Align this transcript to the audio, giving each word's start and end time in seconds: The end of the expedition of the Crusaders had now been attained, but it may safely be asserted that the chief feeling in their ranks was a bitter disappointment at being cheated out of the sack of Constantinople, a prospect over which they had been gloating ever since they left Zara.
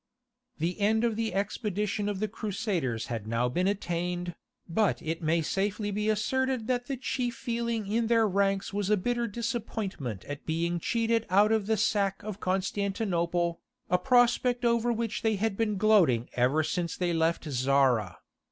The 0.57 0.79
end 0.79 1.03
of 1.03 1.15
the 1.15 1.31
expedition 1.31 2.09
of 2.09 2.19
the 2.19 2.27
Crusaders 2.27 3.05
had 3.05 3.27
now 3.27 3.47
been 3.47 3.67
attained, 3.67 4.33
but 4.67 4.99
it 4.99 5.21
may 5.21 5.43
safely 5.43 5.91
be 5.91 6.09
asserted 6.09 6.65
that 6.65 6.87
the 6.87 6.97
chief 6.97 7.35
feeling 7.35 7.85
in 7.85 8.07
their 8.07 8.27
ranks 8.27 8.73
was 8.73 8.89
a 8.89 8.97
bitter 8.97 9.27
disappointment 9.27 10.25
at 10.25 10.43
being 10.47 10.79
cheated 10.79 11.27
out 11.29 11.51
of 11.51 11.67
the 11.67 11.77
sack 11.77 12.23
of 12.23 12.39
Constantinople, 12.39 13.61
a 13.91 13.99
prospect 13.99 14.65
over 14.65 14.91
which 14.91 15.21
they 15.21 15.35
had 15.35 15.55
been 15.55 15.77
gloating 15.77 16.29
ever 16.33 16.63
since 16.63 16.97
they 16.97 17.13
left 17.13 17.43
Zara. 17.47 18.17